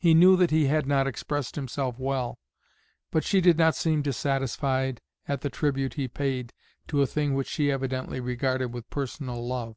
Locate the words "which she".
7.34-7.70